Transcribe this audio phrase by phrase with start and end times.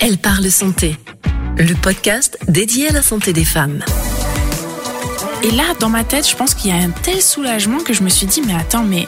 [0.00, 0.96] Elle parle santé,
[1.58, 3.80] le podcast dédié à la santé des femmes.
[5.42, 8.02] Et là, dans ma tête, je pense qu'il y a un tel soulagement que je
[8.02, 9.06] me suis dit, mais attends, mais,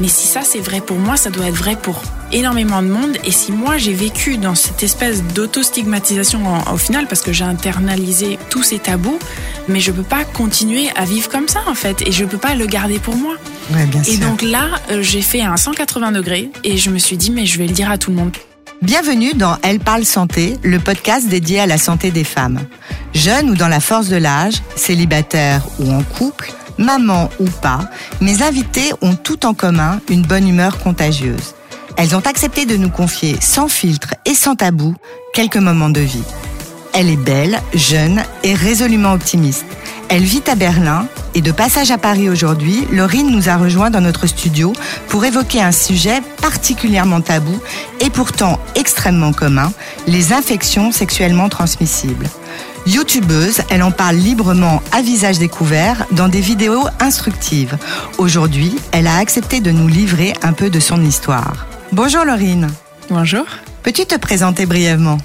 [0.00, 2.00] mais si ça c'est vrai pour moi, ça doit être vrai pour
[2.32, 3.16] énormément de monde.
[3.24, 6.40] Et si moi j'ai vécu dans cette espèce d'auto-stigmatisation
[6.72, 9.18] au final, parce que j'ai internalisé tous ces tabous,
[9.68, 12.54] mais je peux pas continuer à vivre comme ça en fait, et je peux pas
[12.54, 13.34] le garder pour moi.
[13.72, 14.20] Ouais, bien Et sûr.
[14.20, 17.58] donc là, euh, j'ai fait un 180 degrés et je me suis dit, mais je
[17.58, 18.32] vais le dire à tout le monde.
[18.84, 22.60] Bienvenue dans Elle parle santé, le podcast dédié à la santé des femmes.
[23.14, 27.88] Jeunes ou dans la force de l'âge, célibataires ou en couple, maman ou pas,
[28.20, 31.54] mes invités ont tout en commun une bonne humeur contagieuse.
[31.96, 34.94] Elles ont accepté de nous confier sans filtre et sans tabou
[35.32, 36.24] quelques moments de vie.
[36.92, 39.64] Elle est belle, jeune et résolument optimiste.
[40.08, 44.00] Elle vit à Berlin et de passage à Paris aujourd'hui, Laurine nous a rejoint dans
[44.00, 44.72] notre studio
[45.08, 47.60] pour évoquer un sujet particulièrement tabou
[48.00, 49.72] et pourtant extrêmement commun,
[50.06, 52.26] les infections sexuellement transmissibles.
[52.86, 57.76] YouTubeuse, elle en parle librement à visage découvert dans des vidéos instructives.
[58.18, 61.66] Aujourd'hui, elle a accepté de nous livrer un peu de son histoire.
[61.92, 62.68] Bonjour Laurine.
[63.08, 63.46] Bonjour.
[63.82, 65.18] Peux-tu te présenter brièvement?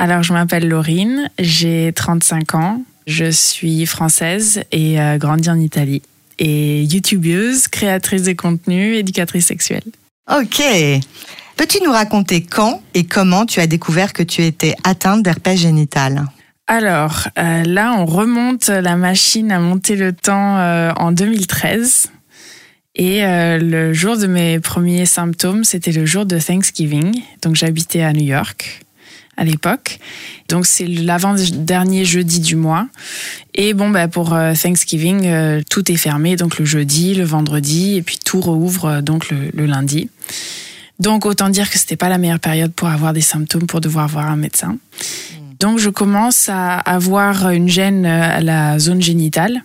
[0.00, 6.02] Alors, je m'appelle Laurine, j'ai 35 ans, je suis française et euh, grandie en Italie.
[6.38, 9.82] Et youtubeuse, créatrice de contenu, éducatrice sexuelle.
[10.30, 10.62] Ok.
[11.56, 16.26] Peux-tu nous raconter quand et comment tu as découvert que tu étais atteinte d'herpès génital?
[16.68, 22.10] Alors, euh, là, on remonte la machine à monter le temps euh, en 2013.
[22.94, 27.22] Et euh, le jour de mes premiers symptômes, c'était le jour de Thanksgiving.
[27.42, 28.84] Donc, j'habitais à New York
[29.38, 29.98] à l'époque.
[30.48, 32.88] Donc, c'est l'avant-dernier jeudi du mois.
[33.54, 36.36] Et bon, bah, pour euh, Thanksgiving, euh, tout est fermé.
[36.36, 40.10] Donc, le jeudi, le vendredi, et puis tout rouvre euh, donc le, le lundi.
[40.98, 44.08] Donc, autant dire que c'était pas la meilleure période pour avoir des symptômes, pour devoir
[44.08, 44.76] voir un médecin.
[45.60, 49.64] Donc je commence à avoir une gêne à la zone génitale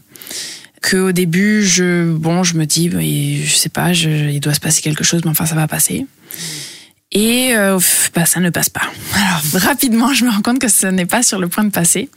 [0.81, 4.55] que au début je bon je me dis mais je sais pas je, il doit
[4.55, 6.07] se passer quelque chose mais enfin ça va passer
[7.13, 7.79] et euh,
[8.15, 8.81] bah, ça ne passe pas.
[9.13, 12.09] Alors rapidement, je me rends compte que ce n'est pas sur le point de passer.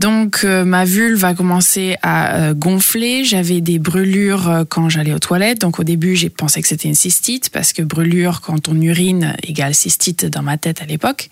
[0.00, 3.24] Donc euh, ma vulve va commencer à euh, gonfler.
[3.24, 5.60] J'avais des brûlures euh, quand j'allais aux toilettes.
[5.60, 9.34] Donc au début, j'ai pensé que c'était une cystite parce que brûlure quand on urine
[9.42, 11.28] égale cystite dans ma tête à l'époque.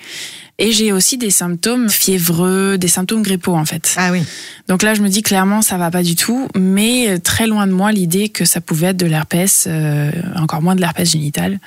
[0.58, 3.94] Et j'ai aussi des symptômes fiévreux, des symptômes grippaux en fait.
[3.98, 4.22] Ah oui.
[4.68, 7.72] Donc là, je me dis clairement, ça va pas du tout, mais très loin de
[7.72, 11.60] moi l'idée que ça pouvait être de l'herpès, euh, encore moins de l'herpès génital,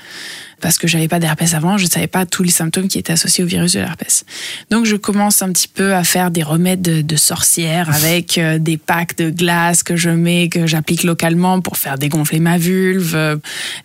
[0.62, 3.44] parce que j'avais pas d'herpès avant, je savais pas tous les symptômes qui étaient associés
[3.44, 4.26] au virus de l'herpès.
[4.70, 8.60] Donc je commence un petit peu à faire des remèdes de, de sorcière avec euh,
[8.60, 13.16] des packs de glace que je mets, que j'applique localement pour faire dégonfler ma vulve,
[13.16, 13.36] euh,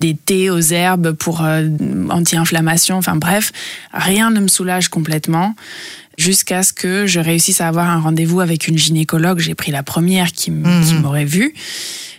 [0.00, 1.66] des thés aux herbes pour euh,
[2.10, 3.52] anti-inflammation, enfin bref,
[3.92, 5.54] rien ne me soulage complètement
[6.16, 9.40] jusqu'à ce que je réussisse à avoir un rendez-vous avec une gynécologue.
[9.40, 10.84] J'ai pris la première qui Mhm.
[10.86, 11.54] qui m'aurait vue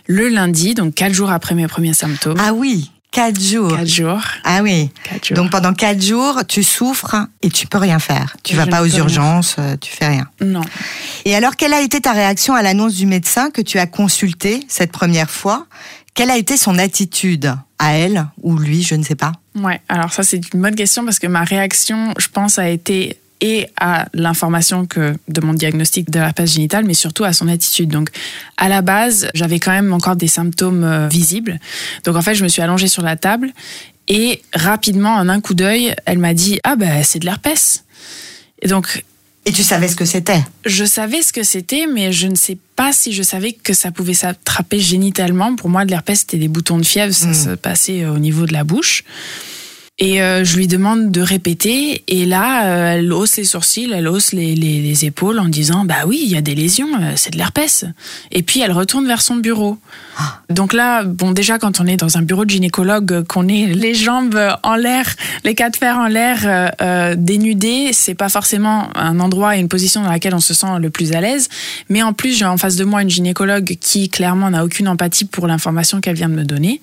[0.06, 2.38] le lundi, donc quatre jours après mes premiers symptômes.
[2.38, 2.90] Ah oui.
[3.16, 3.70] Quatre jours.
[3.74, 4.20] Quatre jours.
[4.44, 4.90] Ah oui.
[5.04, 5.36] Quatre jours.
[5.38, 8.36] Donc pendant quatre jours, tu souffres et tu peux rien faire.
[8.44, 8.98] Tu Je vas pas aux rien.
[8.98, 10.26] urgences, euh, tu fais rien.
[10.42, 10.60] non.
[11.24, 14.60] Et alors, quelle a été ta réaction à l'annonce du médecin que tu as consulté
[14.68, 15.66] cette première fois?
[16.12, 19.32] Quelle a été son attitude à elle ou lui, je ne sais pas?
[19.54, 19.80] Ouais.
[19.88, 23.68] Alors ça c'est une bonne question parce que ma réaction, je pense, a été et
[23.78, 27.90] à l'information que de mon diagnostic de l'herpès génital, mais surtout à son attitude.
[27.90, 28.08] Donc,
[28.56, 31.58] à la base, j'avais quand même encore des symptômes euh, visibles.
[32.04, 33.52] Donc, en fait, je me suis allongée sur la table
[34.08, 37.84] et rapidement, en un coup d'œil, elle m'a dit ah ben c'est de l'herpès.
[38.62, 39.04] Et donc,
[39.44, 40.42] Et tu savais ce que c'était?
[40.64, 43.90] je savais ce que c'était, mais je ne sais pas si je savais que ça
[43.90, 45.54] pouvait s'attraper génitalement.
[45.56, 47.34] Pour moi, de l'herpès, c'était des boutons de fièvre, ça Mm.
[47.34, 49.04] se passait au niveau de la bouche.
[49.98, 54.08] Et euh, je lui demande de répéter, et là, euh, elle hausse les sourcils, elle
[54.08, 57.12] hausse les, les, les épaules en disant Bah oui, il y a des lésions, euh,
[57.16, 57.86] c'est de l'herpès.
[58.30, 59.78] Et puis elle retourne vers son bureau.
[60.48, 63.94] Donc là, bon, déjà, quand on est dans un bureau de gynécologue, qu'on est les
[63.94, 65.14] jambes en l'air,
[65.44, 69.68] les quatre fers en l'air, euh, euh, dénudés, c'est pas forcément un endroit et une
[69.68, 71.48] position dans laquelle on se sent le plus à l'aise.
[71.88, 75.24] Mais en plus, j'ai en face de moi une gynécologue qui clairement n'a aucune empathie
[75.24, 76.80] pour l'information qu'elle vient de me donner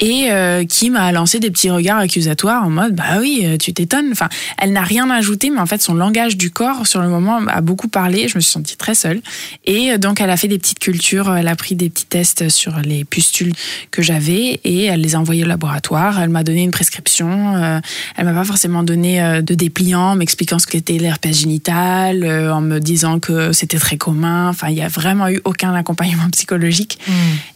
[0.00, 3.72] et euh, qui m'a lancé des petits regards accusatoires en mode bah oui, euh, tu
[3.72, 4.08] t'étonnes.
[4.12, 4.28] Enfin,
[4.58, 7.60] elle n'a rien ajouté, mais en fait, son langage du corps sur le moment a
[7.60, 8.28] beaucoup parlé.
[8.28, 9.20] Je me suis sentie très seule.
[9.64, 12.48] Et euh, donc, elle a fait des petites cultures, elle a pris des petits tests
[12.48, 13.52] sur les pustules
[13.90, 16.20] que j'avais et elle les a envoyés au laboratoire.
[16.20, 17.56] Elle m'a donné une prescription.
[17.56, 17.80] euh,
[18.16, 22.78] elle m'a pas forcément donné de dépliant, en m'expliquant ce qu'était l'herpès génital, en me
[22.78, 24.48] disant que c'était très commun.
[24.48, 26.98] Enfin, il y a vraiment eu aucun accompagnement psychologique.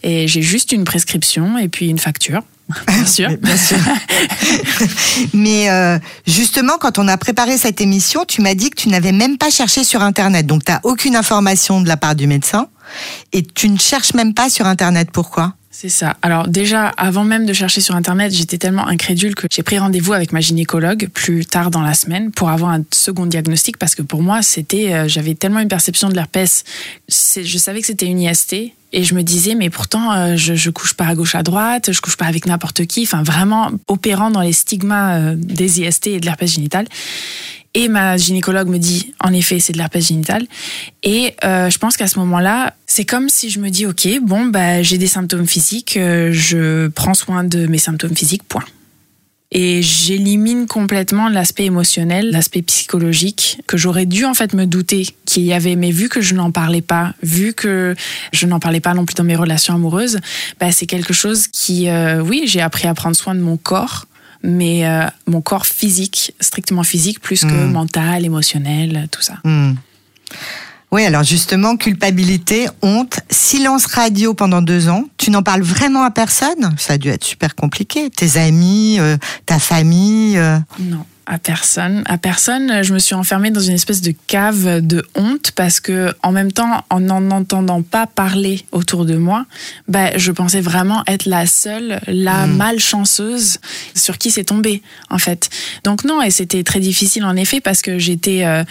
[0.03, 2.41] Et j'ai juste une prescription et puis une facture.
[2.87, 3.29] Bien sûr.
[3.41, 3.77] Bien sûr.
[5.33, 9.11] Mais euh, justement, quand on a préparé cette émission, tu m'as dit que tu n'avais
[9.11, 10.45] même pas cherché sur Internet.
[10.45, 12.67] Donc, tu n'as aucune information de la part du médecin.
[13.33, 15.09] Et tu ne cherches même pas sur Internet.
[15.11, 15.53] Pourquoi?
[15.81, 16.17] C'est ça.
[16.21, 20.11] Alors déjà, avant même de chercher sur Internet, j'étais tellement incrédule que j'ai pris rendez-vous
[20.11, 24.01] avec ma gynécologue plus tard dans la semaine pour avoir un second diagnostic parce que
[24.01, 26.65] pour moi, c'était, euh, j'avais tellement une perception de l'herpès.
[27.07, 30.95] Je savais que c'était une IST et je me disais, mais pourtant, euh, je, couche
[30.95, 33.03] pas à gauche à droite, je couche pas avec n'importe qui.
[33.03, 36.87] Enfin, vraiment opérant dans les stigmas euh, des IST et de l'herpès génital.
[37.75, 40.47] Et ma gynécologue me dit, en effet, c'est de l'herpès génital.
[41.03, 44.47] Et euh, je pense qu'à ce moment-là, c'est comme si je me dis, ok, bon,
[44.47, 48.65] bah, j'ai des symptômes physiques, euh, je prends soin de mes symptômes physiques, point.
[49.51, 55.43] Et j'élimine complètement l'aspect émotionnel, l'aspect psychologique, que j'aurais dû en fait me douter qu'il
[55.43, 57.95] y avait, mais vu que je n'en parlais pas, vu que
[58.31, 60.19] je n'en parlais pas non plus dans mes relations amoureuses,
[60.59, 64.05] bah, c'est quelque chose qui, euh, oui, j'ai appris à prendre soin de mon corps,
[64.43, 67.71] mais euh, mon corps physique, strictement physique, plus que Mm.
[67.71, 69.35] mental, émotionnel, tout ça.
[69.43, 69.73] Hmm.
[70.91, 75.03] Oui, alors justement, culpabilité, honte, silence radio pendant deux ans.
[75.17, 76.73] Tu n'en parles vraiment à personne?
[76.79, 78.09] Ça a dû être super compliqué.
[78.09, 79.15] Tes amis, euh,
[79.45, 80.35] ta famille.
[80.37, 80.57] euh.
[80.79, 82.01] Non, à personne.
[82.07, 86.11] À personne, je me suis enfermée dans une espèce de cave de honte parce que,
[86.23, 89.45] en même temps, en n'en entendant pas parler autour de moi,
[89.87, 93.59] bah, je pensais vraiment être la seule, la malchanceuse
[93.95, 94.81] sur qui c'est tombé,
[95.11, 95.49] en fait.
[95.83, 98.63] Donc non, et c'était très difficile en effet parce que j'étais euh,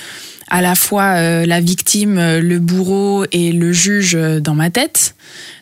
[0.49, 5.15] à la fois euh, la victime, euh, le bourreau et le juge dans ma tête.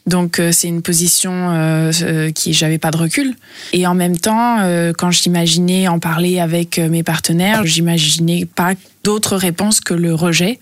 [0.07, 3.35] Donc euh, c'est une position euh, euh, qui j'avais pas de recul.
[3.73, 4.59] Et en même temps,
[4.99, 10.59] quand j'imaginais en parler avec mes partenaires, j'imaginais pas d'autre réponse que le rejet.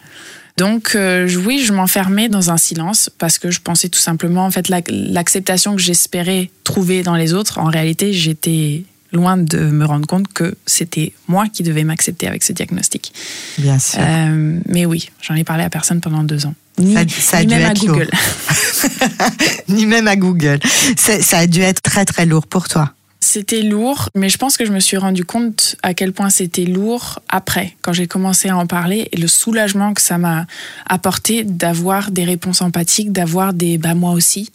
[0.57, 4.51] Donc euh, oui, je m'enfermais dans un silence parce que je pensais tout simplement en
[4.53, 7.59] fait l'ac- l'acceptation que j'espérais trouver dans les autres.
[7.59, 12.43] En réalité, j'étais loin de me rendre compte que c'était moi qui devais m'accepter avec
[12.43, 13.13] ce diagnostic.
[13.59, 14.01] Bien sûr.
[14.03, 16.55] Euh, mais oui, j'en ai parlé à personne pendant deux ans.
[16.79, 17.87] Ni, Ça- ça a ni dû même à être.
[17.87, 18.11] Google.
[19.69, 20.59] Ni même à Google.
[20.97, 22.93] C'est- Ça a dû être très très lourd pour toi.
[23.25, 26.67] C'était lourd, mais je pense que je me suis rendu compte à quel point c'était
[26.67, 30.47] lourd après, quand j'ai commencé à en parler, et le soulagement que ça m'a
[30.87, 34.53] apporté d'avoir des réponses empathiques, d'avoir des bah moi aussi,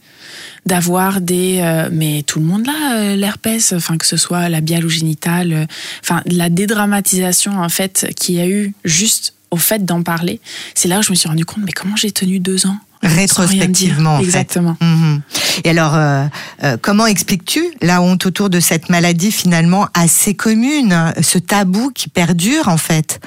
[0.68, 4.86] d'avoir des euh, mais tout le monde là euh, l'herpès, enfin que ce soit labial
[4.86, 10.04] ou génital, euh, la dédramatisation en fait qu'il y a eu juste au fait d'en
[10.04, 10.39] parler,
[10.75, 12.77] c'est là où je me suis rendu compte mais comment j'ai tenu deux ans.
[13.01, 14.25] Rétrospectivement, en fait.
[14.25, 14.78] Exactement.
[14.81, 15.22] Mhm.
[15.63, 16.25] Et alors, euh,
[16.63, 22.10] euh, comment expliques-tu la honte autour de cette maladie finalement assez commune, ce tabou qui
[22.10, 23.19] perdure en fait?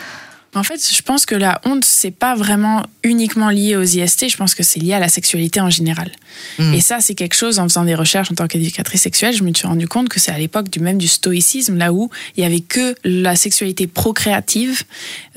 [0.54, 4.36] En fait, je pense que la honte, c'est pas vraiment uniquement lié aux IST, je
[4.36, 6.10] pense que c'est lié à la sexualité en général.
[6.58, 6.74] Mm.
[6.74, 9.54] Et ça, c'est quelque chose, en faisant des recherches en tant qu'éducatrice sexuelle, je me
[9.54, 12.46] suis rendu compte que c'est à l'époque du même du stoïcisme, là où il y
[12.46, 14.82] avait que la sexualité procréative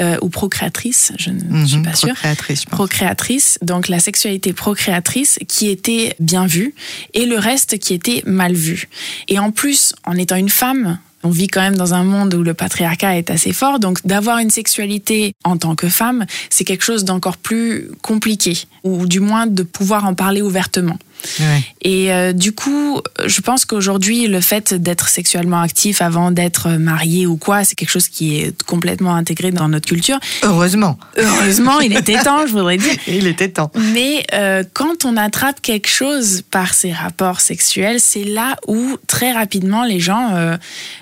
[0.02, 2.76] euh, ou procréatrice, je ne suis Mhm, pas sûre procréatrice, je pense.
[2.76, 6.76] procréatrice, donc la sexualité procréatrice qui était bien vue
[7.14, 8.90] et le reste qui était mal vu.
[9.30, 12.44] Et en plus, en étant une femme, on vit quand même dans un monde où
[12.44, 16.84] le patriarcat est assez fort, donc d'avoir une sexualité en tant que femme, c'est quelque
[16.84, 21.00] chose d'encore plus compliqué, ou du moins de pouvoir en parler ouvertement.
[21.40, 21.64] Ouais.
[21.82, 27.28] Et euh, du coup, je pense qu'aujourd'hui, le fait d'être sexuellement actif avant d'être marié
[27.28, 30.20] ou quoi, c'est quelque chose qui est complètement intégré dans notre culture.
[30.44, 30.98] Heureusement.
[31.18, 32.94] Heureusement, il était temps, je voudrais dire.
[33.08, 33.72] Il était temps.
[33.94, 39.32] Mais euh, quand on attrape quelque chose par ces rapports sexuels, c'est là où très
[39.32, 40.58] rapidement les gens euh,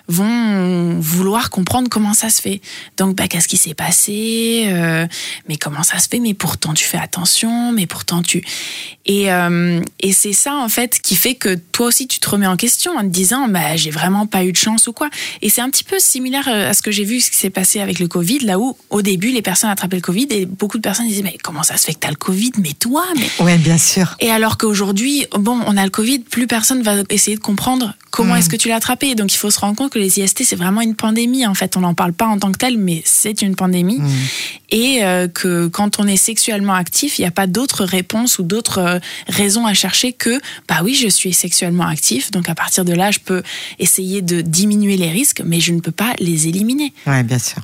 [0.08, 2.62] vont vouloir comprendre comment ça se fait.
[2.98, 4.68] Donc, bah, qu'est-ce qui s'est passé
[5.48, 7.72] Mais comment ça se fait Mais pourtant tu fais attention.
[7.72, 8.44] Mais pourtant tu
[9.06, 9.30] et
[10.00, 12.96] et c'est ça en fait qui fait que toi aussi tu te remets en question
[12.98, 15.10] en te disant bah j'ai vraiment pas eu de chance ou quoi.
[15.42, 17.50] Et c'est un petit peu similaire euh, à ce que j'ai vu ce qui s'est
[17.50, 20.78] passé avec le Covid là où au début les personnes attrapaient le Covid et beaucoup
[20.78, 22.52] de personnes disaient mais comment ça se fait que t'as le Covid?
[22.60, 24.16] Mais toi mais Ouais, bien sûr.
[24.20, 28.36] et alors qu'aujourd'hui, bon, on a le Covid, plus personne va essayer de comprendre comment
[28.36, 28.38] Mm.
[28.38, 29.16] est-ce que tu l'as attrapé?
[29.16, 31.48] Donc il faut se rendre compte que les IST, c'est vraiment une pandémie.
[31.48, 33.98] En fait, on n'en parle pas en tant que tel, mais c'est une pandémie.
[34.00, 34.10] Mm.
[34.70, 38.44] Et euh, que quand on est sexuellement actif, il n'y a pas d'autre réponse ou
[38.44, 40.40] d'autres euh, raisons à chercher que,
[40.70, 42.30] bah oui, je suis sexuellement actif.
[42.30, 43.42] Donc à partir de là, je peux
[43.80, 46.94] essayer de diminuer les risques, mais je ne peux pas les éliminer.
[47.08, 47.64] Ouais, bien sûr.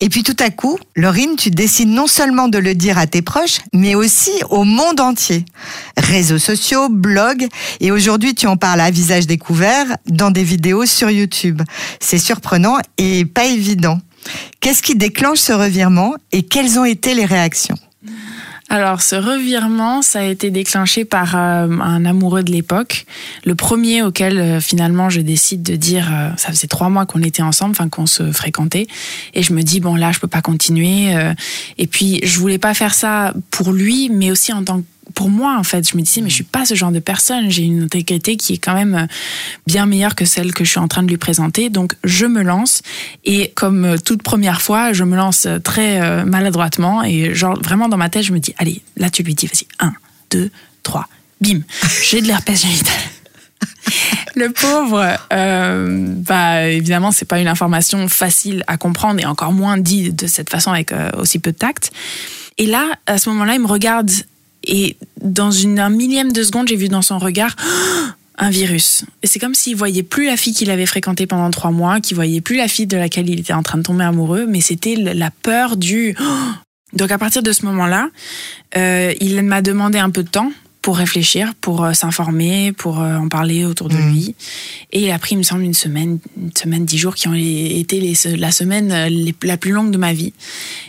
[0.00, 3.20] Et puis tout à coup, Laurine, tu décides non seulement de le dire à tes
[3.20, 5.44] proches, mais aussi au monde entier.
[5.96, 7.48] Réseaux sociaux, blogs,
[7.80, 11.62] et aujourd'hui tu en parles à visage découvert dans des vidéos sur YouTube.
[11.98, 13.98] C'est surprenant et pas évident.
[14.60, 17.78] Qu'est-ce qui déclenche ce revirement et quelles ont été les réactions?
[18.70, 23.06] Alors, ce revirement, ça a été déclenché par euh, un amoureux de l'époque.
[23.44, 27.22] Le premier auquel, euh, finalement, je décide de dire, euh, ça faisait trois mois qu'on
[27.22, 28.86] était ensemble, enfin qu'on se fréquentait.
[29.32, 31.14] Et je me dis, bon, là, je peux pas continuer.
[31.78, 35.30] et puis, je voulais pas faire ça pour lui, mais aussi en tant que pour
[35.30, 37.50] moi, en fait, je me disais, mais je suis pas ce genre de personne.
[37.50, 39.06] J'ai une intégrité qui est quand même euh,
[39.66, 41.70] bien meilleure que celle que je suis en train de lui présenter.
[41.70, 42.82] Donc, je me lance.
[43.24, 47.02] Et comme euh, toute première fois, je me lance euh, très maladroitement.
[47.02, 49.66] Et genre, vraiment dans ma tête, je me dis, allez, là, tu lui dis, vas-y,
[49.80, 49.92] un,
[50.30, 50.50] deux,
[50.82, 51.08] trois,
[51.40, 51.60] bim,
[52.02, 52.94] j'ai de l'herpès génital.
[54.36, 59.78] Le pauvre, euh, bah évidemment, c'est pas une information facile à comprendre et encore moins
[59.78, 61.90] dit de cette façon avec aussi peu de tact.
[62.58, 64.10] Et là, à ce moment-là, il me regarde
[64.68, 67.56] et dans une, un millième de seconde, j'ai vu dans son regard
[68.38, 69.04] un virus.
[69.22, 72.14] Et c'est comme s'il voyait plus la fille qu'il avait fréquentée pendant trois mois, qu'il
[72.14, 74.94] voyait plus la fille de laquelle il était en train de tomber amoureux, mais c'était
[74.94, 76.14] la peur du.
[76.92, 78.08] Donc à partir de ce moment-là,
[78.76, 83.16] euh, il m'a demandé un peu de temps pour réfléchir, pour euh, s'informer, pour euh,
[83.16, 84.10] en parler autour de mmh.
[84.10, 84.34] lui.
[84.92, 87.34] Et il a pris, il me semble, une semaine, une semaine, dix jours qui ont
[87.34, 89.10] été les, la semaine
[89.42, 90.32] la plus longue de ma vie.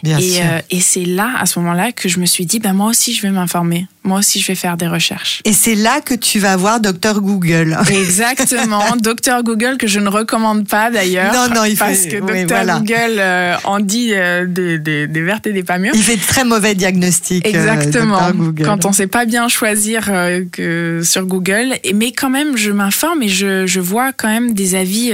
[0.03, 0.39] Et,
[0.69, 3.21] et c'est là, à ce moment-là, que je me suis dit, ben moi aussi, je
[3.21, 5.41] vais m'informer moi aussi je vais faire des recherches.
[5.45, 7.77] Et c'est là que tu vas voir Docteur Google.
[7.91, 11.33] Exactement, Docteur Google que je ne recommande pas d'ailleurs.
[11.33, 11.85] Non, non, il fait...
[11.85, 15.77] Parce que Docteur Google euh, en dit euh, des, des, des, vertes et des pas
[15.77, 15.93] mûres.
[15.95, 17.45] Il fait de très mauvais diagnostics.
[17.45, 18.31] Euh, Exactement,
[18.63, 20.05] quand on ne sait pas bien choisir
[20.51, 21.75] que sur Google.
[21.93, 25.11] Mais quand même, je m'informe et je, je vois quand même des avis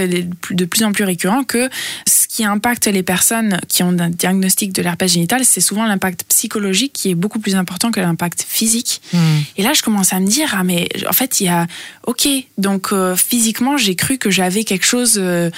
[0.52, 1.70] de plus en plus récurrents que
[2.08, 6.26] ce qui impacte les personnes qui ont un diagnostic de l'herpès génital, c'est souvent l'impact
[6.28, 8.75] psychologique qui est beaucoup plus important que l'impact physique
[9.14, 9.40] Hmm.
[9.58, 11.68] Et là, je commence à me dire, ah mais en fait, il y a,
[12.06, 12.28] ok,
[12.58, 15.50] donc euh, physiquement, j'ai cru que j'avais quelque chose euh,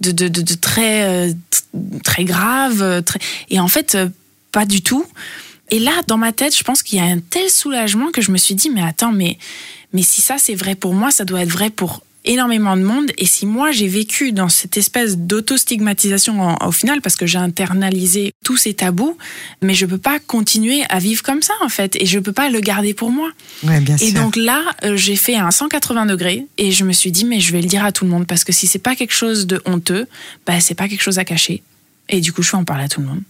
[0.00, 1.32] de, de, de, très, euh,
[2.04, 3.18] très grave, très...
[3.50, 3.96] et en fait,
[4.52, 5.04] pas du tout.
[5.70, 8.30] Et là, dans ma tête, je pense qu'il y a un tel soulagement que je
[8.30, 9.38] me suis dit, mais attends, mais,
[9.92, 13.10] mais si ça c'est vrai pour moi, ça doit être vrai pour énormément de monde.
[13.18, 18.32] Et si moi j'ai vécu dans cette espèce d'auto-stigmatisation au final, parce que j'ai internalisé
[18.44, 19.16] tous ces tabous,
[19.62, 22.50] mais je peux pas continuer à vivre comme ça en fait, et je peux pas
[22.50, 23.30] le garder pour moi.
[23.62, 27.12] Ouais, bien et donc là, euh, j'ai fait un 180 degrés et je me suis
[27.12, 28.94] dit mais je vais le dire à tout le monde parce que si c'est pas
[28.94, 30.06] quelque chose de honteux,
[30.46, 31.62] bah c'est pas quelque chose à cacher.
[32.08, 33.22] Et du coup, je vais en parler à tout le monde.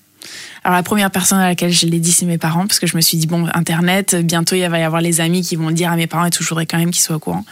[0.65, 2.97] Alors la première personne à laquelle je l'ai dit, c'est mes parents, parce que je
[2.97, 5.75] me suis dit, bon, Internet, bientôt il va y avoir les amis qui vont le
[5.75, 7.45] dire à mes parents et tout, je voudrais quand même qu'ils soient au courant.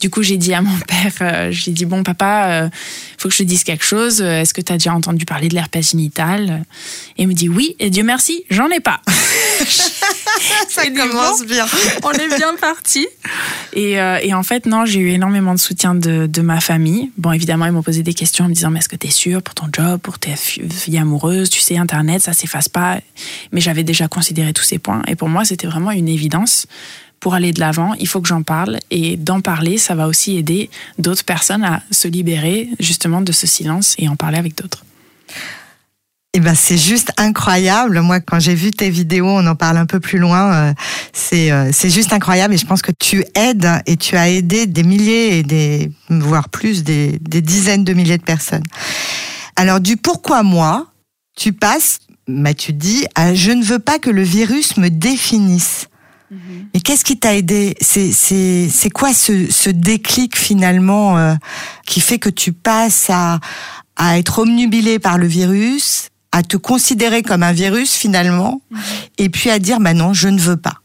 [0.00, 2.68] Du coup, j'ai dit à mon père, euh, j'ai dit, bon papa, il euh,
[3.18, 5.54] faut que je te dise quelque chose, est-ce que tu as déjà entendu parler de
[5.54, 6.64] l'herpès génital?
[7.16, 9.00] Et il me dit, oui, et Dieu merci, j'en ai pas.
[10.68, 11.66] Ça commence bien.
[12.02, 13.06] on est bien parti.
[13.72, 17.10] Et, euh, et, en fait, non, j'ai eu énormément de soutien de, de ma famille.
[17.16, 19.10] Bon, évidemment, ils m'ont posé des questions en me disant, mais est-ce que tu es
[19.10, 23.00] sûr pour ton job, pour tes filles amoureuses Tu sais, Internet, ça s'efface pas.
[23.52, 25.02] Mais j'avais déjà considéré tous ces points.
[25.08, 26.66] Et pour moi, c'était vraiment une évidence.
[27.20, 28.78] Pour aller de l'avant, il faut que j'en parle.
[28.90, 33.46] Et d'en parler, ça va aussi aider d'autres personnes à se libérer justement de ce
[33.46, 34.84] silence et en parler avec d'autres.
[36.36, 38.00] Eh ben, c'est juste incroyable.
[38.00, 40.52] Moi, quand j'ai vu tes vidéos, on en parle un peu plus loin.
[40.52, 40.72] Euh,
[41.12, 44.66] c'est euh, c'est juste incroyable et je pense que tu aides et tu as aidé
[44.66, 48.64] des milliers et des voire plus des, des dizaines de milliers de personnes.
[49.54, 50.88] Alors du pourquoi moi,
[51.36, 51.98] tu passes,
[52.28, 55.88] bah, tu dis, à je ne veux pas que le virus me définisse.
[56.32, 56.38] Mm-hmm.
[56.74, 57.76] Mais qu'est-ce qui t'a aidé?
[57.80, 61.34] C'est quoi ce ce déclic finalement euh,
[61.86, 63.40] qui fait que tu passes à
[63.96, 68.80] à être omnubilé par le virus à te considérer comme un virus finalement, mhm.
[69.18, 70.80] et puis à dire bah non, je ne veux pas?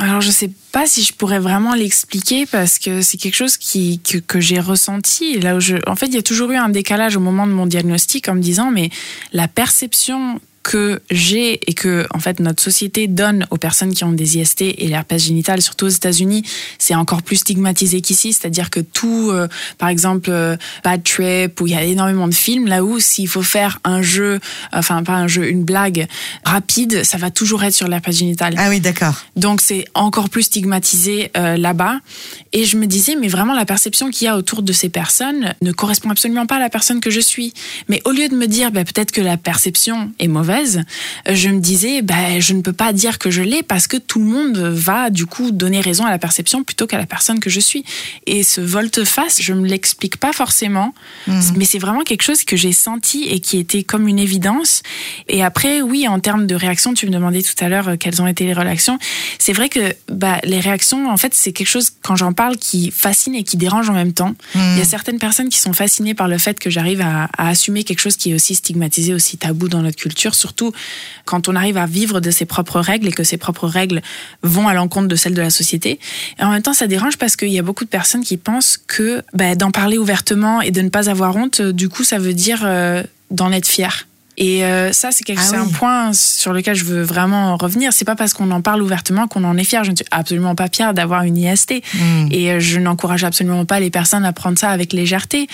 [0.00, 4.00] Alors je sais pas si je pourrais vraiment l'expliquer parce que c'est quelque chose qui
[4.00, 5.38] que, j'ai ressenti.
[5.40, 7.66] Là où en fait il y a toujours eu un décalage au moment de mon
[7.66, 8.90] diagnostic en me disant mais
[9.32, 14.10] la perception que j'ai et que en fait notre société donne aux personnes qui ont
[14.10, 16.42] des IST et l'herpès génital, surtout aux États-Unis,
[16.80, 18.32] c'est encore plus stigmatisé qu'ici.
[18.32, 19.46] C'est-à-dire que tout, euh,
[19.78, 23.28] par exemple, euh, Bad Trip, où il y a énormément de films, là où s'il
[23.28, 24.40] faut faire un jeu,
[24.72, 26.08] enfin pas un jeu, une blague
[26.44, 28.54] rapide, ça va toujours être sur l'herpès génital.
[28.58, 29.14] Ah oui, d'accord.
[29.36, 32.00] Donc c'est encore plus stigmatisé euh, là-bas.
[32.52, 35.54] Et je me disais, mais vraiment la perception qu'il y a autour de ces personnes
[35.62, 37.54] ne correspond absolument pas à la personne que je suis.
[37.88, 41.60] Mais au lieu de me dire, bah, peut-être que la perception est mauvaise je me
[41.60, 44.58] disais, ben, je ne peux pas dire que je l'ai parce que tout le monde
[44.58, 47.84] va du coup donner raison à la perception plutôt qu'à la personne que je suis.
[48.26, 50.94] Et ce volte-face, je me l'explique pas forcément,
[51.26, 51.42] mhm.
[51.56, 54.82] mais c'est vraiment quelque chose que j'ai senti et qui était comme une évidence.
[55.28, 58.20] Et après, oui, en termes de réaction, tu me demandais tout à l'heure euh, quelles
[58.22, 58.98] ont été les réactions.
[59.38, 62.90] C'est vrai que bah, les réactions, en fait, c'est quelque chose, quand j'en parle, qui
[62.90, 64.34] fascine et qui dérange en même temps.
[64.54, 64.72] Mhm.
[64.72, 67.48] Il y a certaines personnes qui sont fascinées par le fait que j'arrive à, à
[67.48, 70.72] assumer quelque chose qui est aussi stigmatisé, aussi tabou dans notre culture, surtout
[71.24, 74.00] quand on arrive à vivre de ses propres règles et que ses propres règles
[74.42, 75.98] vont à l'encontre de celles de la société.
[76.38, 78.78] Et en même temps, ça dérange parce qu'il y a beaucoup de personnes qui pensent
[78.78, 82.34] que bah, d'en parler ouvertement et de ne pas avoir honte, du coup, ça veut
[82.34, 84.06] dire euh, d'en être fier.
[84.36, 85.72] Et euh, ça, c'est Ah c'est un oui.
[85.72, 87.92] point sur lequel je veux vraiment revenir.
[87.92, 89.82] C'est pas parce qu'on en parle ouvertement qu'on en est fier.
[89.84, 91.82] Je ne suis absolument pas fière d'avoir une IST.
[91.94, 92.28] Mm.
[92.30, 95.48] Et euh, je n'encourage absolument pas les personnes à prendre ça avec légèreté.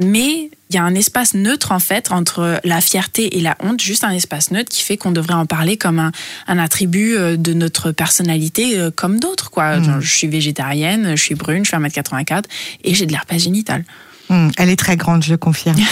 [0.00, 3.80] Mais il y a un espace neutre, en fait, entre la fierté et la honte,
[3.80, 6.12] juste un espace neutre qui fait qu'on devrait en parler comme un,
[6.48, 9.78] un attribut euh, de notre personnalité, comme d'autres, quoi.
[9.78, 9.84] Mm.
[9.84, 12.44] Genre, je suis végétarienne, je suis brune, je fais 1m84
[12.84, 13.84] et j'ai de l'herpès génital.
[14.28, 15.76] Hmm, elle est très grande, je confirme.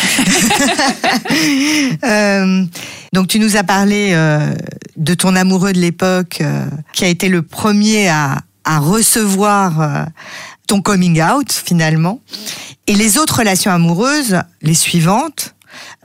[2.04, 2.64] Euh,
[3.12, 4.52] donc tu nous as parlé euh,
[4.96, 10.06] de ton amoureux de l'époque euh, qui a été le premier à, à recevoir
[10.66, 12.20] ton coming out finalement.
[12.86, 15.54] Et les autres relations amoureuses, les suivantes,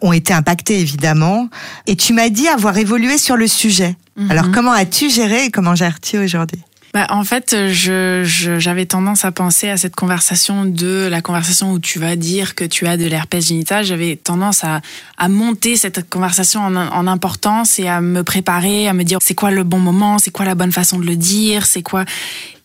[0.01, 1.49] ont été impactées évidemment.
[1.87, 3.95] Et tu m'as dit avoir évolué sur le sujet.
[4.29, 6.61] Alors comment as-tu géré et comment gères-tu aujourd'hui?
[6.93, 11.71] Bah, en fait, je, je- j'avais tendance à penser à cette conversation de la conversation
[11.71, 13.85] où tu vas dire que tu as de l'herpès génital.
[13.85, 14.81] J'avais tendance à,
[15.17, 19.35] à monter cette conversation en, en importance et à me préparer, à me dire c'est
[19.35, 22.05] quoi le bon moment, c'est quoi la bonne façon de le dire, c'est quoi.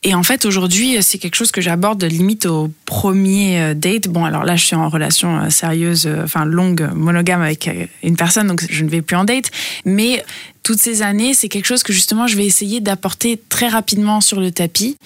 [0.06, 4.08] Et en fait, aujourd'hui, c'est quelque chose que j'aborde limite au premier euh, date.
[4.08, 7.70] Bon, alors là, je suis en relation euh, sérieuse, euh, enfin longue, monogame avec
[8.02, 9.46] une personne, donc je ne vais plus en date.
[9.86, 10.22] Mais
[10.62, 14.40] toutes ces années, c'est quelque chose que justement, je vais essayer d'apporter très rapidement sur
[14.40, 14.96] le tapis.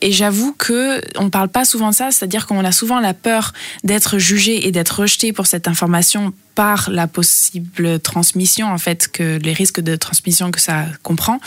[0.00, 3.52] Et j'avoue que on parle pas souvent de ça, c'est-à-dire qu'on a souvent la peur
[3.82, 9.38] d'être jugé et d'être rejeté pour cette information par la possible transmission, en fait, que
[9.38, 11.40] les risques de transmission que ça comprend.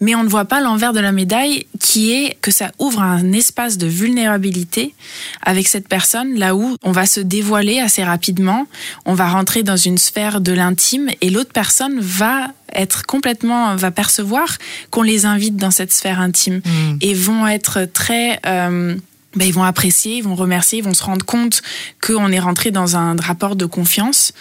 [0.00, 3.32] Mais on ne voit pas l'envers de la médaille qui est que ça ouvre un
[3.32, 4.94] espace de vulnérabilité
[5.42, 8.66] avec cette personne, là où on va se dévoiler assez rapidement,
[9.06, 13.90] on va rentrer dans une sphère de l'intime et l'autre personne va être complètement, va
[13.90, 14.58] percevoir
[14.90, 16.98] qu'on les invite dans cette sphère intime Mm.
[17.00, 18.40] et vont être très...
[18.46, 18.96] euh,
[19.36, 21.62] ben, ils vont apprécier, ils vont remercier, ils vont se rendre compte
[22.04, 24.32] qu'on est rentré dans un rapport de confiance.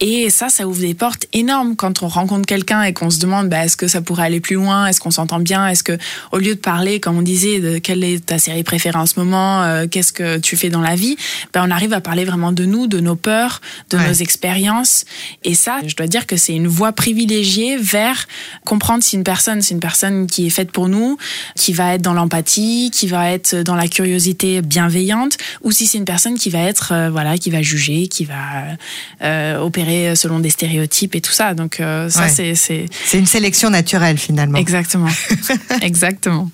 [0.00, 3.48] Et ça, ça ouvre des portes énormes quand on rencontre quelqu'un et qu'on se demande
[3.48, 5.96] ben, est-ce que ça pourrait aller plus loin, est-ce qu'on s'entend bien, est-ce que
[6.32, 9.18] au lieu de parler, comme on disait, de quelle est ta série préférée en ce
[9.18, 11.16] moment, euh, qu'est-ce que tu fais dans la vie,
[11.52, 13.60] ben, on arrive à parler vraiment de nous, de nos peurs,
[13.90, 14.08] de Ouais.
[14.08, 15.04] nos expériences.
[15.44, 18.26] Et ça, je dois dire que c'est une voie privilégiée vers
[18.64, 21.16] comprendre si une personne, c'est une personne qui est faite pour nous,
[21.56, 25.98] qui va être dans l'empathie, qui va être dans la curiosité bienveillante, ou si c'est
[25.98, 28.76] une personne qui va être, euh, voilà, qui va juger, qui va
[29.22, 31.54] euh, opérer selon des stéréotypes et tout ça.
[31.54, 32.28] Donc euh, ça, Ouais.
[32.28, 34.58] c'est, c'est C'est une sélection naturelle finalement.
[34.58, 35.08] exactement,
[35.82, 36.50] exactement.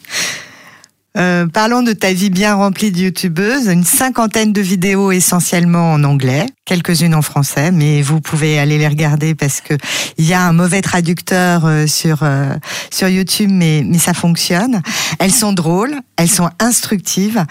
[1.52, 6.46] Parlons de ta vie bien remplie de youtubeuse, une cinquantaine de vidéos essentiellement en anglais,
[6.68, 9.72] quelques-unes en français, mais vous pouvez aller les regarder parce que
[10.18, 12.54] il y a un mauvais traducteur euh, sur euh,
[12.90, 14.82] sur YouTube, mais mais ça fonctionne.
[15.18, 17.42] Elles sont drôles, elles sont instructives,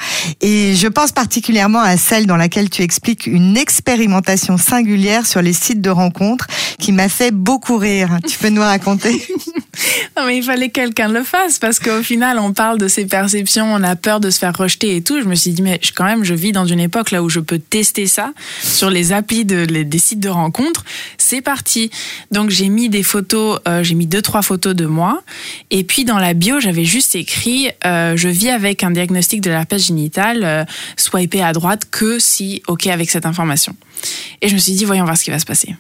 [0.42, 5.54] et je pense particulièrement à celle dans laquelle tu expliques une expérimentation singulière sur les
[5.54, 6.46] sites de rencontres
[6.78, 8.20] qui m'a fait beaucoup rire.
[8.28, 9.28] Tu peux nous raconter?
[10.18, 13.06] Non, mais il fallait que quelqu'un le fasse parce qu'au final, on parle de ses
[13.06, 15.22] perceptions, on a peur de se faire rejeter et tout.
[15.22, 17.40] Je me suis dit, mais quand même, je vis dans une époque là où je
[17.40, 18.32] peux tester ça
[18.64, 20.84] sur les applis de, les- des sites de rencontres.
[21.17, 21.89] C'est parti.
[22.32, 25.22] Donc, j'ai mis des photos, euh, j'ai mis deux, trois photos de moi.
[25.72, 29.50] Et puis, dans la bio, j'avais juste écrit, euh, je vis avec un diagnostic de
[29.50, 30.63] l'herpès génital, euh,
[30.96, 33.76] swiper à droite que si, OK avec cette information.
[34.41, 35.76] Et je me suis dit, voyons voir ce qui va se passer.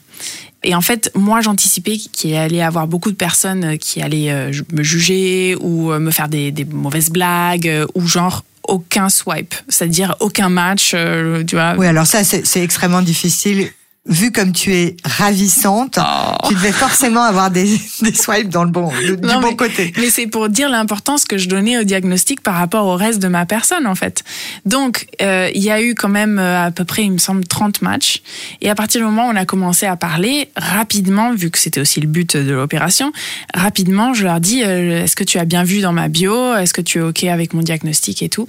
[0.63, 4.51] Et en fait, moi, j'anticipais qu'il allait y avoir beaucoup de personnes qui allaient euh,
[4.73, 10.91] me juger ou me faire des, mauvaises blagues ou genre aucun swipe, c'est-à-dire aucun match,
[10.93, 11.75] euh, tu vois.
[11.77, 13.69] Oui, alors ça, c'est extrêmement difficile.
[14.07, 15.99] Vu comme tu es ravissante,
[16.47, 17.65] tu devais forcément avoir des,
[18.01, 19.91] des swipes dans le bon, le- du bon côté.
[19.97, 23.27] Mais c'est pour dire l'importance que je donnais au diagnostic par rapport au reste de
[23.27, 24.23] ma personne, en fait.
[24.65, 27.45] Donc, euh, il y a eu quand même euh, à peu près, il me semble,
[27.45, 28.21] 30 matchs.
[28.61, 31.81] Et à partir du moment où on a commencé à parler, rapidement, vu que c'était
[31.81, 33.11] aussi le but de l'opération,
[33.53, 36.55] rapidement, je leur dis, euh, est-ce que tu as bien vu dans ma bio?
[36.55, 38.47] Est-ce que tu es OK avec mon diagnostic et tout?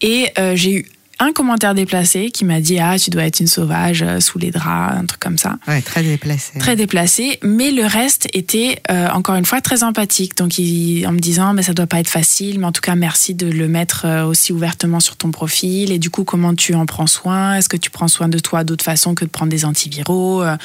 [0.00, 0.86] Et j'ai eu
[1.20, 4.50] un commentaire déplacé qui m'a dit, ah, tu dois être une sauvage euh, sous les
[4.50, 6.58] draps, un truc comme ça Ouais, très déplacé.
[6.58, 10.36] très déplacé, mais le reste était euh, encore une fois très empathique.
[10.36, 12.94] Donc il- en me disant mais ça doit pas être facile, mais en tout cas
[12.96, 15.92] merci de le mettre euh, aussi ouvertement sur ton profil.
[15.92, 17.54] Et du coup comment tu en prends soin?
[17.56, 20.56] Est-ce que tu prends soin de toi d'autre façon que de prendre des antiviraux Euh,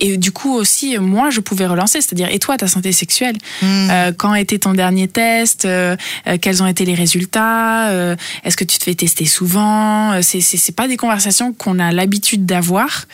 [0.00, 3.36] Et du coup aussi moi je pouvais relancer, c'est-à-dire et toi ta santé sexuelle?
[3.62, 3.88] Hmm.
[3.90, 5.64] Euh, Quand était ton dernier test?
[5.64, 5.96] Euh,
[6.40, 7.90] Quels ont été les résultats?
[8.44, 9.83] Est-ce que tu te fais tester souvent?
[9.84, 10.22] Enfants.
[10.22, 13.06] C'est c'est pas des conversations qu'on a l'habitude d'avoir,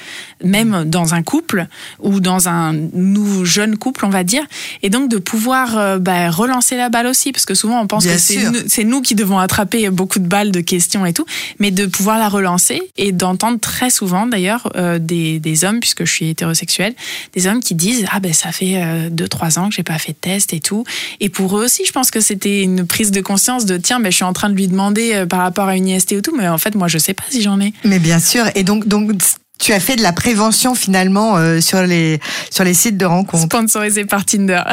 [0.43, 1.67] même dans un couple
[2.01, 4.43] ou dans un nous jeune couple, on va dire.
[4.83, 8.19] Et donc de pouvoir bah, relancer la balle aussi, parce que souvent on pense que
[8.19, 11.27] c'est nous, nous qui devons attraper beaucoup de balles de questions et tout,
[11.59, 16.13] mais de pouvoir la relancer et d'entendre très souvent d'ailleurs des, des hommes, puisque je
[16.13, 16.95] suis hétérosexuelle,
[17.35, 20.13] des hommes qui disent ah ben ça fait deux trois ans que j'ai pas fait
[20.13, 20.85] de test et tout.
[21.21, 24.11] Et pour eux aussi, je pense que c'était une prise de conscience de tiens, mais
[24.11, 26.35] je suis en train de lui demander euh, par rapport à une IST ou tout,
[26.37, 27.73] mais en fait, moi, je sais pas si j'en ai.
[27.85, 28.45] Mais bien sûr.
[28.55, 29.13] Et donc, donc
[29.61, 32.19] tu as fait de la prévention finalement euh, sur les
[32.51, 33.45] sur les sites de rencontres.
[33.45, 34.63] Sponsorisé par Tinder.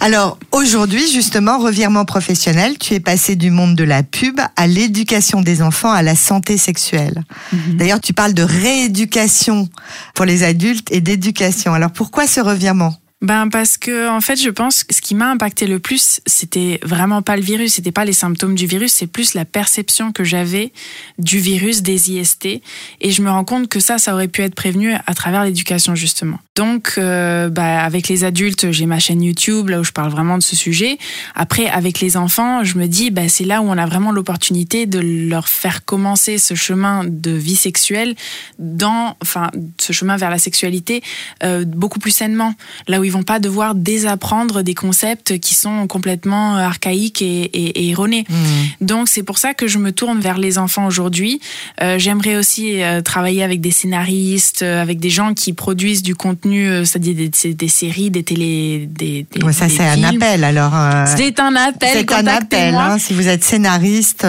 [0.00, 5.42] Alors aujourd'hui justement revirement professionnel, tu es passé du monde de la pub à l'éducation
[5.42, 7.24] des enfants à la santé sexuelle.
[7.52, 7.76] Mhm.
[7.76, 9.68] D'ailleurs tu parles de rééducation
[10.14, 11.74] pour les adultes et d'éducation.
[11.74, 12.94] Alors pourquoi ce revirement?
[13.22, 16.80] Ben parce que en fait, je pense que ce qui m'a impacté le plus, c'était
[16.82, 20.24] vraiment pas le virus, c'était pas les symptômes du virus, c'est plus la perception que
[20.24, 20.72] j'avais
[21.18, 24.54] du virus des IST et je me rends compte que ça ça aurait pu être
[24.54, 26.38] prévenu à travers l'éducation justement.
[26.56, 30.38] Donc euh, bah, avec les adultes, j'ai ma chaîne YouTube là où je parle vraiment
[30.38, 30.96] de ce sujet.
[31.34, 34.86] Après avec les enfants, je me dis bah c'est là où on a vraiment l'opportunité
[34.86, 38.14] de leur faire commencer ce chemin de vie sexuelle
[38.58, 41.02] dans enfin ce chemin vers la sexualité
[41.42, 42.54] euh, beaucoup plus sainement.
[42.88, 47.90] Là où vont pas devoir désapprendre des concepts qui sont complètement archaïques et, et, et
[47.90, 48.24] erronés.
[48.28, 48.84] Mmh.
[48.84, 51.40] Donc c'est pour ça que je me tourne vers les enfants aujourd'hui.
[51.82, 56.14] Euh, J'aimerais aussi euh, travailler avec des scénaristes, euh, avec des gens qui produisent du
[56.14, 60.44] contenu, euh, c'est-à-dire des, des, séries, des télé, des, des ouais, ça c'est un appel
[60.44, 60.72] alors.
[61.06, 61.88] c'est un appel.
[61.92, 62.74] C'est un appel.
[62.74, 64.26] Hein, si vous êtes scénariste,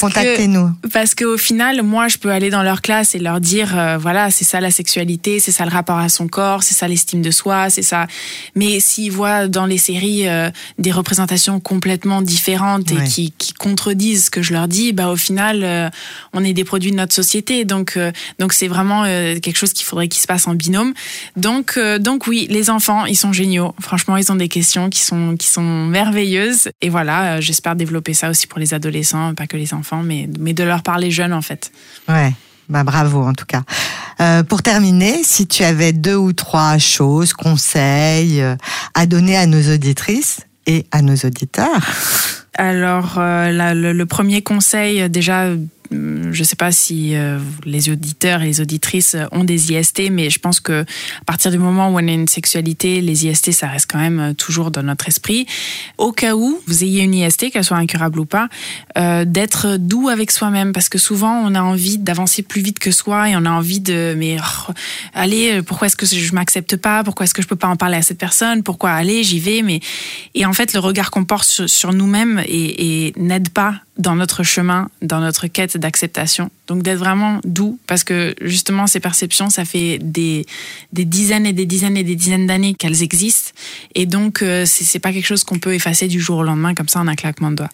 [0.00, 0.70] contactez-nous.
[0.92, 4.44] Parce qu'au final, moi, je peux aller dans leur classe et leur dire, voilà, c'est
[4.44, 7.70] ça la sexualité, c'est ça le rapport à son corps, c'est ça l'estime de soi,
[7.70, 8.06] c'est ça
[8.54, 14.26] mais s'ils voient dans les séries euh, des représentations complètement différentes et qui, qui, contredisent
[14.26, 15.88] ce que je leur dis, bah au final, euh,
[16.32, 17.64] on est des produits de notre société.
[17.64, 20.92] Donc, euh, donc c'est vraiment quelque chose qu'il faudrait qu'il se passe en binôme.
[21.36, 23.74] Donc, donc oui, les enfants, ils sont géniaux.
[23.80, 26.70] Franchement, ils ont des questions qui sont qui sont merveilleuses.
[26.80, 30.52] Et voilà, j'espère développer ça aussi pour les adolescents, pas que les enfants, mais mais
[30.52, 31.72] de leur parler jeunes en fait.
[32.08, 32.32] Ouais.
[32.68, 33.62] Bah bravo en tout cas.
[34.20, 38.56] Euh, pour terminer, si tu avais deux ou trois choses, conseils euh,
[38.94, 41.80] à donner à nos auditrices et à nos auditeurs.
[42.56, 45.48] Alors, euh, le, le, premier conseil, déjà,
[45.90, 45.96] je
[46.38, 50.38] ne sais pas si euh, les auditeurs et les auditrices ont des IST, mais je
[50.38, 53.90] pense que à partir du moment où on a une sexualité, les IST, ça reste
[53.90, 55.46] quand même euh, toujours dans notre esprit.
[55.98, 58.48] Au cas où vous ayez une IST, qu'elle soit incurable ou pas,
[58.96, 62.90] euh, d'être doux avec soi-même, parce que souvent on a envie d'avancer plus vite que
[62.90, 64.72] soi et on a envie de, mais oh,
[65.12, 67.04] allez, pourquoi est-ce que je m'accepte pas?
[67.04, 68.62] Pourquoi est-ce que je peux pas en parler à cette personne?
[68.62, 68.92] Pourquoi?
[68.92, 69.80] Aller J'y vais, mais
[70.34, 74.88] et en fait le regard qu'on porte sur, nous-mêmes et n'aide pas dans notre chemin,
[75.02, 76.50] dans notre quête d'acceptation.
[76.66, 80.46] Donc d'être vraiment doux, parce que justement ces perceptions, ça fait des,
[80.92, 83.52] des dizaines et des dizaines et des dizaines d'années qu'elles existent,
[83.94, 86.88] et donc euh, c'est pas quelque chose qu'on peut effacer du jour au lendemain comme
[86.88, 87.70] ça en un claquement de doigts.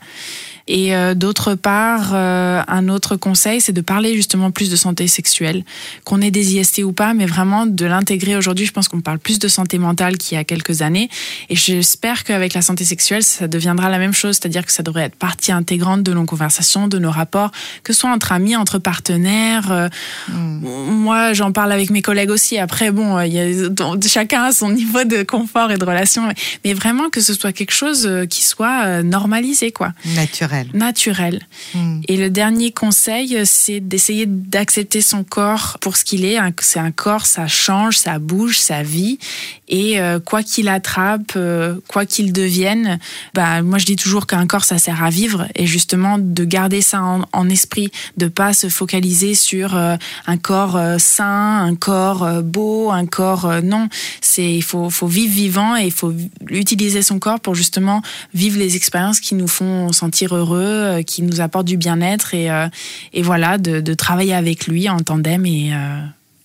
[0.73, 5.09] Et euh, d'autre part, euh, un autre conseil, c'est de parler justement plus de santé
[5.09, 5.65] sexuelle,
[6.05, 8.67] qu'on ait des IST ou pas, mais vraiment de l'intégrer aujourd'hui.
[8.67, 11.11] Je pense qu'on parle plus de santé mentale qu'il y a quelques années,
[11.49, 15.03] et j'espère qu'avec la santé sexuelle, ça deviendra la même chose, c'est-à-dire que ça devrait
[15.03, 17.51] être partie intégrante de nos conversations, de nos rapports,
[17.83, 19.73] que ce soit entre amis, entre partenaires.
[19.73, 19.89] Euh,
[20.29, 20.61] mm.
[20.63, 22.59] Moi, j'en parle avec mes collègues aussi.
[22.59, 23.69] Après, bon, il y a,
[24.07, 26.23] chacun a son niveau de confort et de relation,
[26.65, 29.93] mais vraiment que ce soit quelque chose qui soit normalisé, quoi.
[30.15, 31.41] Naturel naturel.
[31.75, 32.01] Hmm.
[32.09, 36.39] Et le dernier conseil, c'est d'essayer d'accepter son corps pour ce qu'il est.
[36.61, 39.19] C'est un corps, ça change, ça bouge, ça vit.
[39.71, 42.99] Et euh, quoi qu'il attrape, euh, quoi qu'il devienne,
[43.35, 46.83] bah moi je dis toujours qu'un corps ça sert à vivre et justement de garder
[46.83, 47.01] ça
[47.33, 49.97] en, esprit, de pas se focaliser sur euh,
[50.27, 53.89] un corps sain, un corps beau, un corps non.
[54.21, 56.13] C'est il faut faut vivre vivant et il faut
[56.49, 58.03] utiliser son corps pour justement
[58.35, 60.50] vivre les expériences qui nous font sentir heureux,
[61.07, 62.49] qui nous apportent du bien-être et
[63.13, 65.73] et voilà de, de, travailler avec lui en tandem et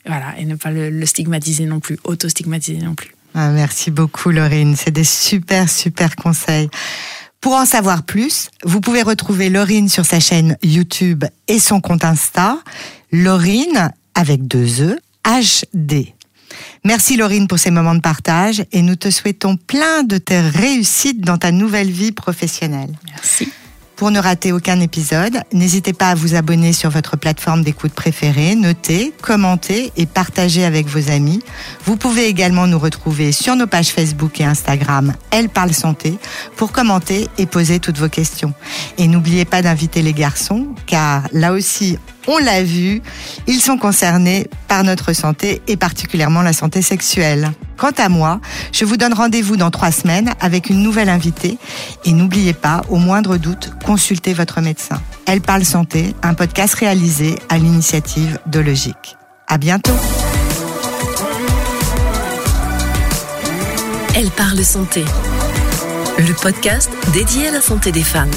[0.05, 3.15] voilà et ne pas le, le stigmatiser non plus, auto-stigmatiser non plus.
[3.37, 4.75] Ah, merci beaucoup, Laurine.
[4.77, 6.69] C'est des super, super conseils.
[7.41, 12.05] Pour en savoir plus, vous pouvez retrouver Laurine sur sa chaîne YouTube et son compte
[12.05, 12.57] Insta,
[13.11, 16.13] Laurine avec deux E, HD.
[16.85, 21.21] Merci Laurine pour ces moments de partage et nous te souhaitons plein de tes réussites
[21.21, 22.95] dans ta nouvelle vie professionnelle.
[23.05, 23.51] Merci.
[23.95, 28.55] Pour ne rater aucun épisode, n'hésitez pas à vous abonner sur votre plateforme d'écoute préférée,
[28.55, 31.41] noter, commenter et partager avec vos amis.
[31.85, 36.17] Vous pouvez également nous retrouver sur nos pages Facebook et Instagram Elle parle santé
[36.57, 38.53] pour commenter et poser toutes vos questions.
[38.97, 43.01] Et n'oubliez pas d'inviter les garçons car là aussi on l'a vu,
[43.47, 47.51] ils sont concernés par notre santé et particulièrement la santé sexuelle.
[47.77, 48.39] Quant à moi,
[48.71, 51.57] je vous donne rendez-vous dans trois semaines avec une nouvelle invitée
[52.05, 55.01] et n'oubliez pas, au moindre doute, consultez votre médecin.
[55.25, 59.17] Elle parle santé, un podcast réalisé à l'initiative de Logique.
[59.47, 59.95] À bientôt.
[64.15, 65.03] Elle parle santé.
[66.17, 68.31] Le podcast dédié à la santé des femmes.